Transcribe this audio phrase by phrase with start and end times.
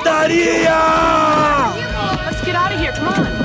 [0.00, 0.78] pancadaria!
[2.24, 2.92] Let's get out of here.
[2.92, 3.40] Come on.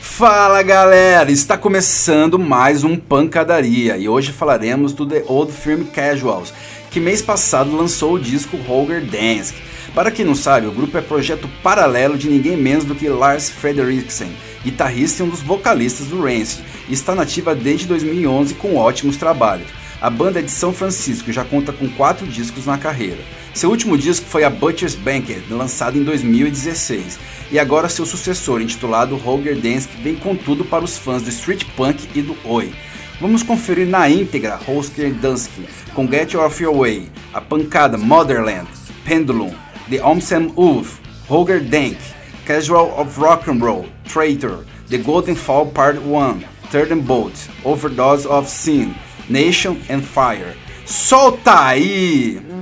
[0.00, 6.54] Fala galera, está começando mais um Pancadaria e hoje falaremos do The Old Firm Casuals,
[6.90, 9.56] que mês passado lançou o disco Holger Dansk.
[9.92, 13.50] Para quem não sabe, o grupo é projeto paralelo de ninguém menos do que Lars
[13.50, 19.16] Frederiksen, guitarrista e um dos vocalistas do Rancid, e está nativa desde 2011 com ótimos
[19.16, 19.68] trabalhos.
[20.00, 23.20] A banda é de São Francisco e já conta com quatro discos na carreira.
[23.54, 27.18] Seu último disco foi a Butcher's Banquet, lançado em 2016,
[27.52, 31.64] e agora seu sucessor, intitulado Holger Dance, vem com tudo para os fãs do street
[31.76, 32.74] punk e do oi.
[33.20, 38.68] Vamos conferir na íntegra Holger Dunsky com Get Off Your Way, A Pancada Motherland,
[39.04, 39.54] Pendulum,
[39.88, 41.96] The Omsem Wolf, Holger Dank,
[42.44, 48.48] Casual of Rock and Roll, Traitor, The Golden Fall Part 1, Third Bolt, Overdose of
[48.48, 48.94] Sin,
[49.28, 50.54] Nation and Fire.
[50.86, 52.53] Solta aí!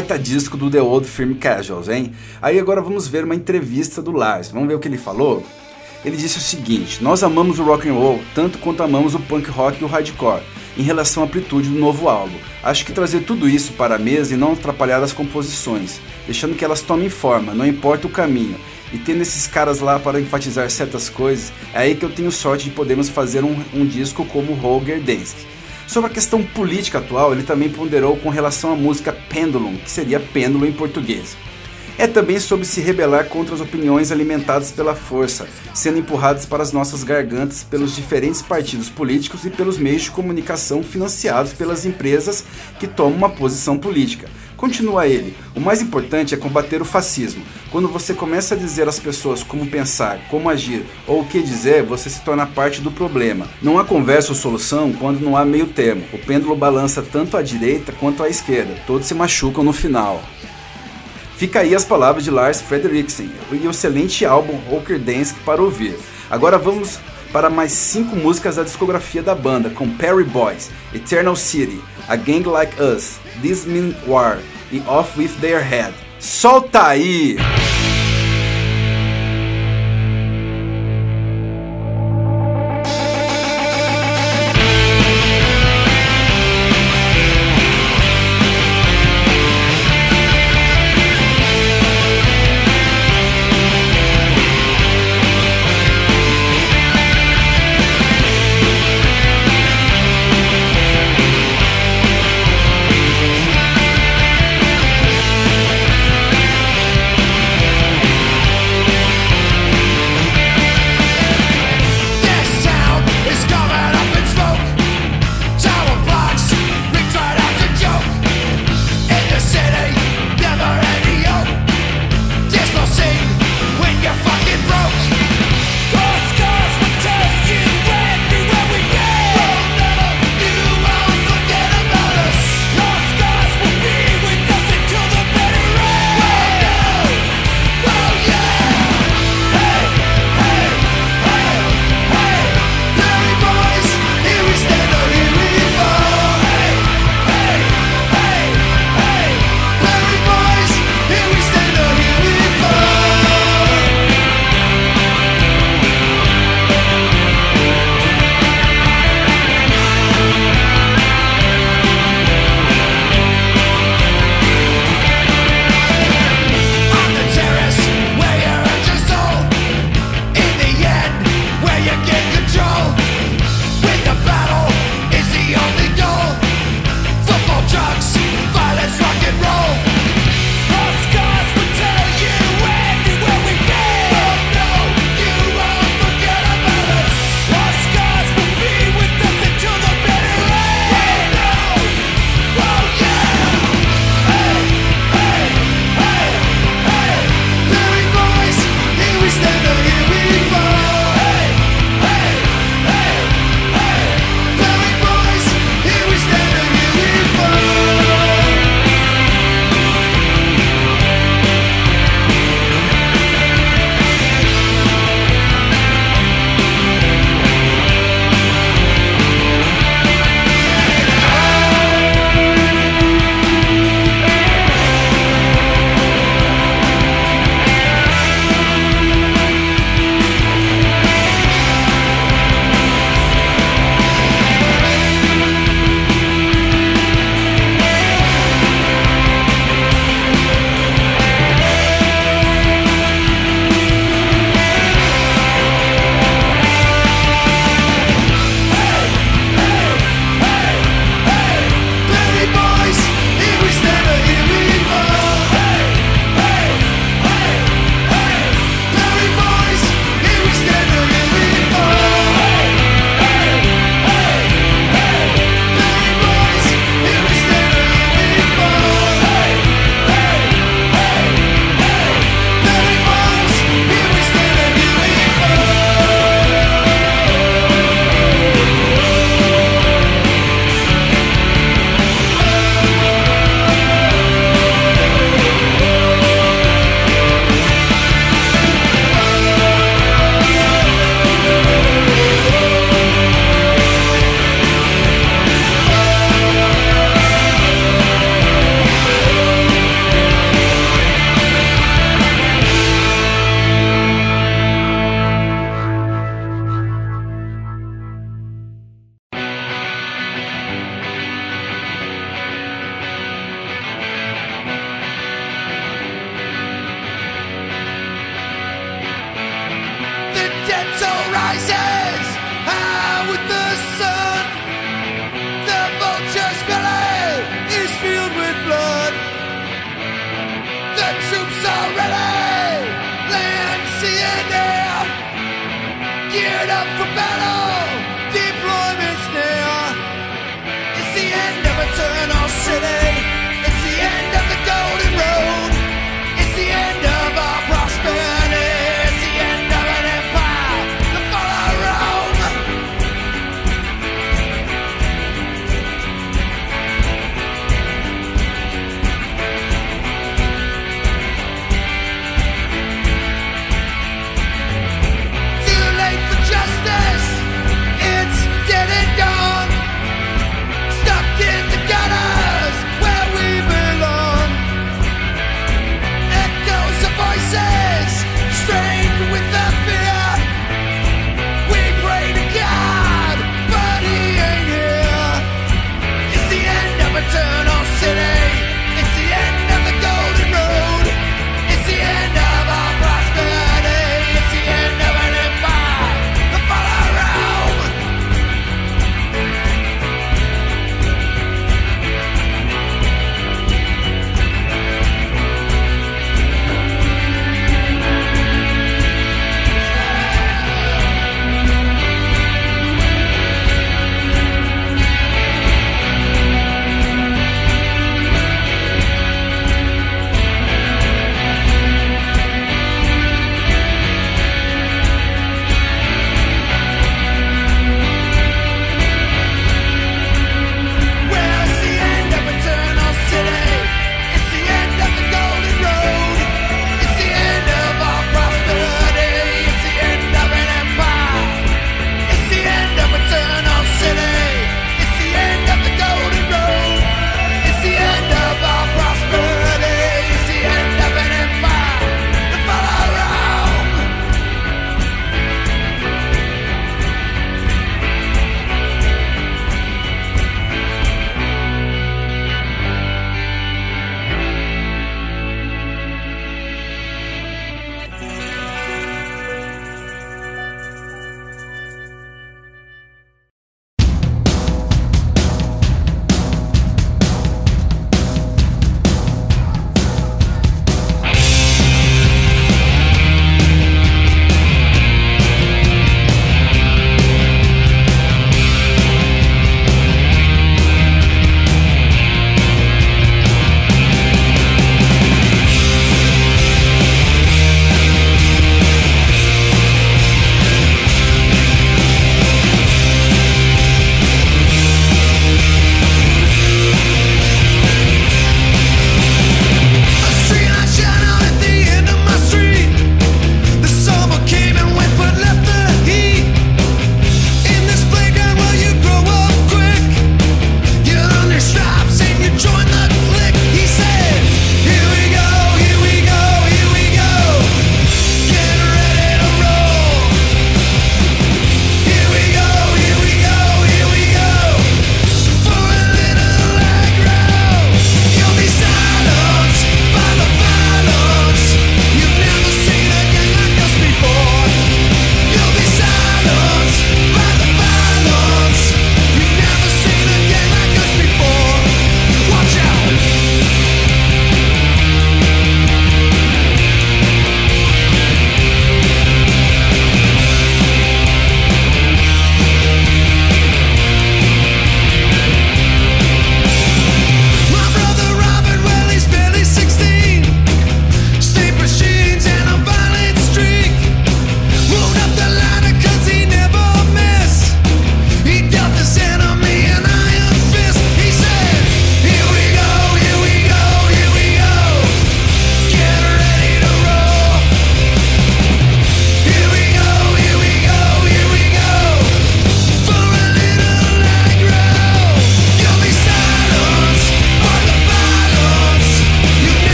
[0.00, 2.14] Baita disco do The Old Firm Casuals, hein?
[2.40, 4.50] Aí agora vamos ver uma entrevista do Lars.
[4.50, 5.44] Vamos ver o que ele falou?
[6.02, 9.50] Ele disse o seguinte: Nós amamos o rock and roll tanto quanto amamos o punk
[9.50, 10.40] rock e o hardcore.
[10.78, 14.32] Em relação à amplitude do novo álbum, acho que trazer tudo isso para a mesa
[14.32, 18.56] e não atrapalhar as composições, deixando que elas tomem forma, não importa o caminho.
[18.94, 22.64] E tendo esses caras lá para enfatizar certas coisas, é aí que eu tenho sorte
[22.64, 25.36] de podermos fazer um, um disco como Holger Dansk.
[25.90, 30.20] Sobre a questão política atual, ele também ponderou com relação à música Pendulum, que seria
[30.20, 31.36] pêndulo em português.
[32.00, 36.72] É também sobre se rebelar contra as opiniões alimentadas pela força, sendo empurradas para as
[36.72, 42.42] nossas gargantas pelos diferentes partidos políticos e pelos meios de comunicação financiados pelas empresas
[42.78, 44.30] que tomam uma posição política.
[44.56, 47.44] Continua ele: o mais importante é combater o fascismo.
[47.70, 51.82] Quando você começa a dizer às pessoas como pensar, como agir ou o que dizer,
[51.82, 53.46] você se torna parte do problema.
[53.60, 56.06] Não há conversa ou solução quando não há meio termo.
[56.14, 58.74] O pêndulo balança tanto à direita quanto à esquerda.
[58.86, 60.22] Todos se machucam no final.
[61.40, 64.60] Fica aí as palavras de Lars Frederiksen e o excelente álbum
[64.98, 65.98] Dance para ouvir.
[66.28, 66.98] Agora vamos
[67.32, 72.46] para mais cinco músicas da discografia da banda, com Perry Boys, Eternal City, A Gang
[72.46, 74.38] Like Us, This Mean War
[74.70, 75.94] e Off With Their Head.
[76.18, 77.38] Solta aí!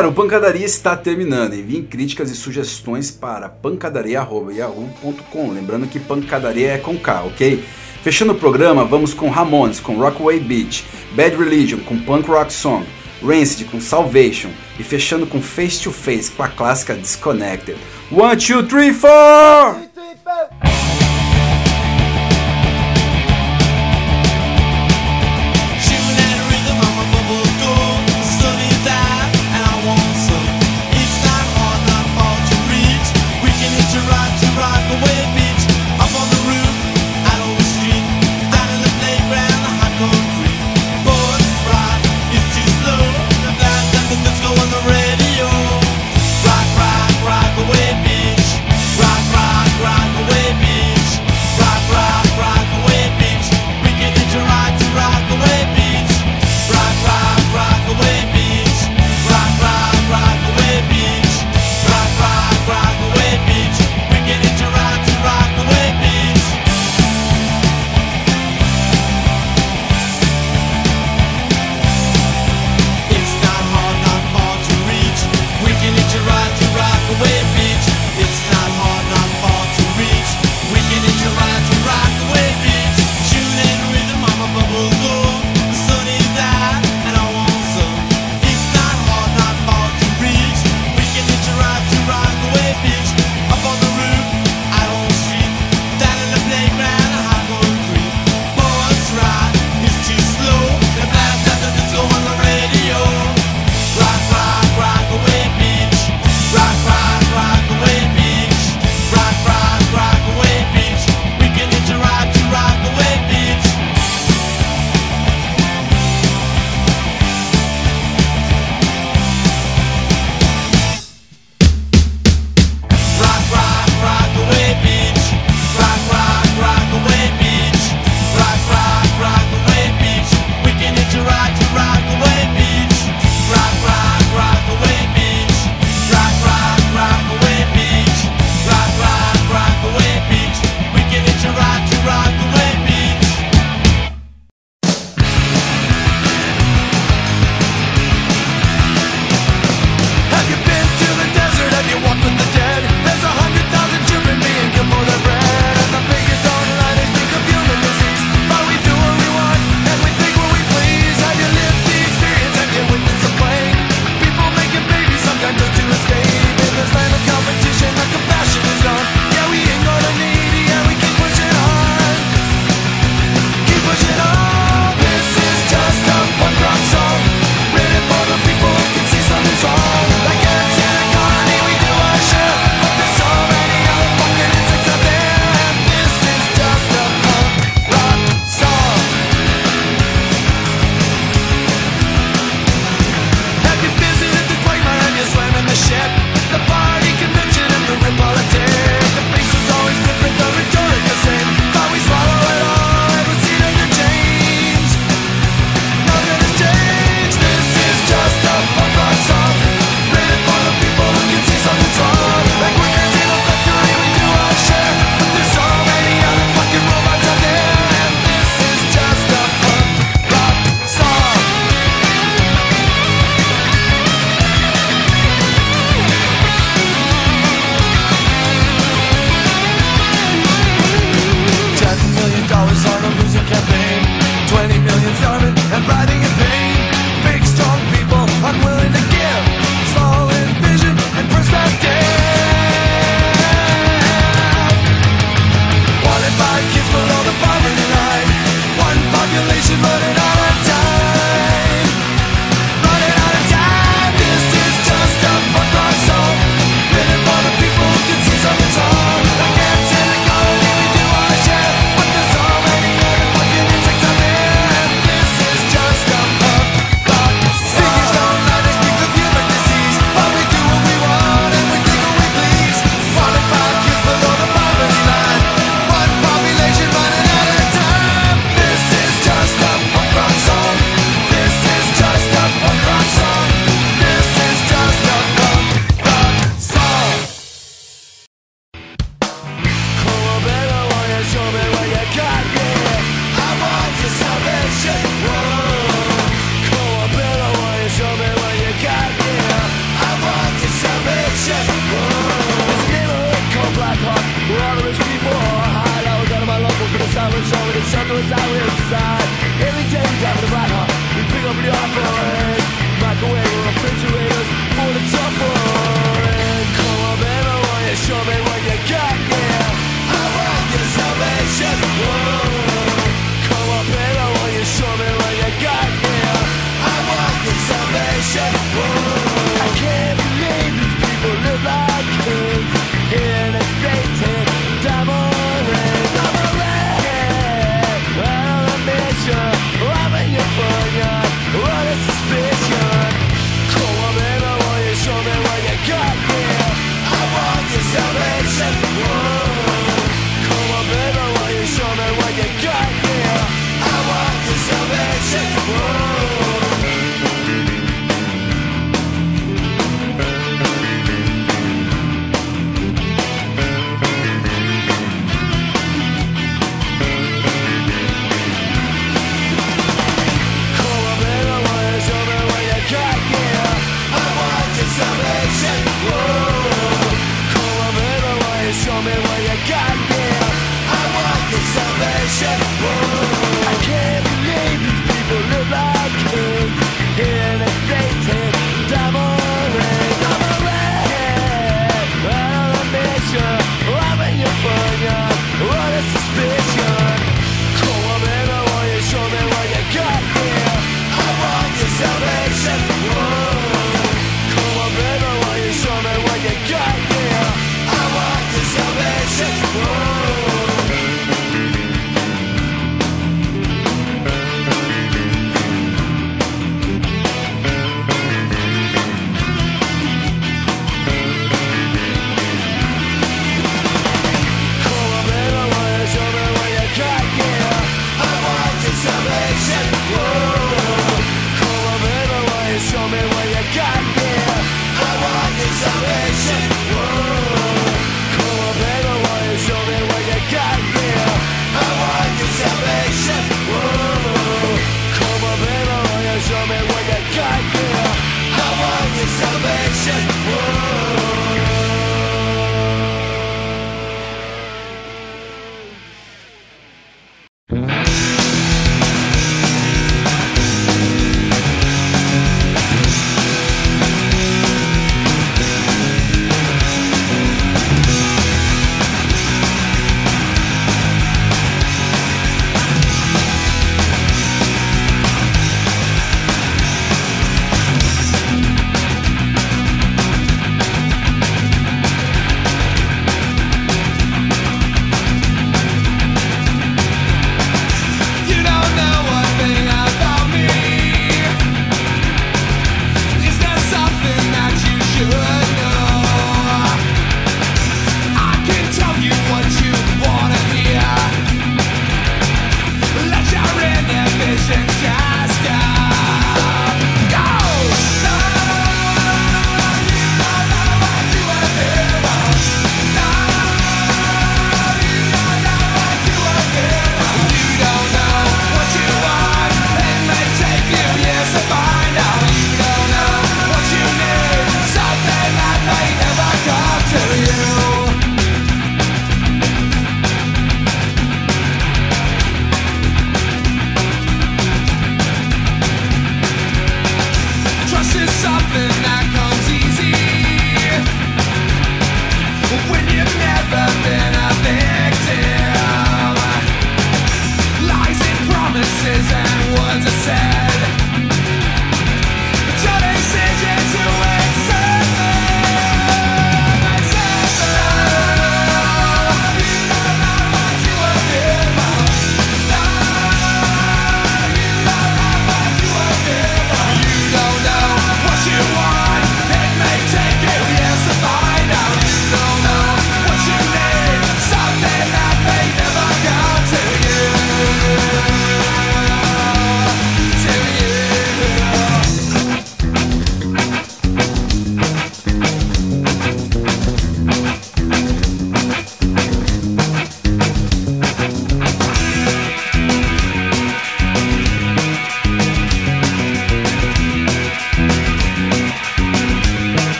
[0.00, 1.52] Galera, o Pancadaria está terminando.
[1.52, 5.52] Enviem críticas e sugestões para pancadaria.yahoo.com.
[5.52, 7.62] Lembrando que pancadaria é com K, ok?
[8.02, 12.86] Fechando o programa, vamos com Ramones com Rockaway Beach, Bad Religion com Punk Rock Song,
[13.22, 14.48] Rancid com Salvation
[14.78, 17.76] e fechando com Face to Face com a clássica Disconnected.
[18.10, 19.74] One, two, three, four!
[19.74, 20.79] Shooting